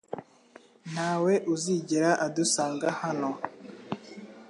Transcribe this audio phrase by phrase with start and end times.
[0.91, 3.29] Ntawe uzigera adusanga hano.